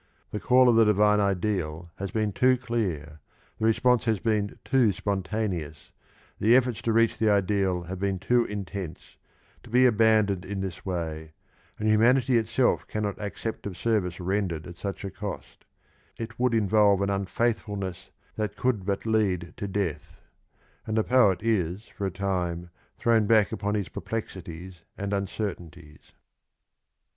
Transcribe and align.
The 0.31 0.39
call 0.39 0.67
of 0.67 0.75
the 0.75 0.83
divine 0.85 1.19
ideal 1.19 1.91
has 1.97 2.09
been 2.09 2.33
too 2.33 2.57
clear, 2.57 3.19
the 3.59 3.65
response 3.65 4.05
has 4.05 4.19
been 4.19 4.57
too 4.65 4.91
spontaneous, 4.93 5.91
the 6.39 6.55
efforts 6.55 6.81
to 6.81 6.91
reach 6.91 7.19
the 7.19 7.29
ideal 7.29 7.83
have 7.83 7.99
been 7.99 8.17
too 8.17 8.43
intense, 8.45 9.15
to 9.61 9.69
be 9.69 9.85
abandoned 9.85 10.43
in 10.43 10.59
this 10.59 10.83
way, 10.83 11.33
and 11.77 11.87
humanity 11.87 12.37
itself 12.39 12.87
cannot 12.87 13.21
accept 13.21 13.67
of 13.67 13.77
service 13.77 14.19
ren 14.19 14.49
dered 14.49 14.65
at 14.65 14.75
such 14.77 15.05
a 15.05 15.11
cost; 15.11 15.65
it 16.17 16.39
would 16.39 16.55
involve 16.55 17.03
an 17.03 17.11
unfaithfulness 17.11 18.09
that 18.37 18.57
could 18.57 18.83
but 18.87 19.05
lead 19.05 19.53
to 19.57 19.67
death; 19.67 20.19
and 20.87 20.97
the 20.97 21.03
poet 21.03 21.43
is 21.43 21.83
for 21.95 22.07
a 22.07 22.11
time 22.11 22.71
thrown 22.97 23.27
back 23.27 23.51
upon 23.51 23.75
his 23.75 23.87
perplexities 23.87 24.81
and 24.97 25.13
uncertainties. 25.13 26.13